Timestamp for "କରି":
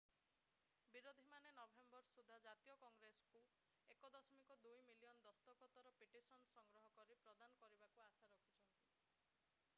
6.99-7.21